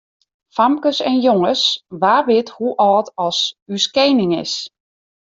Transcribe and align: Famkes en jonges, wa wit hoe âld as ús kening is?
Famkes 0.55 0.99
en 1.09 1.17
jonges, 1.27 1.63
wa 2.01 2.15
wit 2.27 2.49
hoe 2.55 2.73
âld 2.89 3.07
as 3.27 3.39
ús 3.73 3.85
kening 3.95 4.33
is? 4.43 4.53